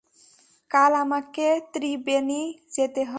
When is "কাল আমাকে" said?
0.71-1.47